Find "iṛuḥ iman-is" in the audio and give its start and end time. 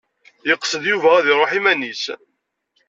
1.33-2.03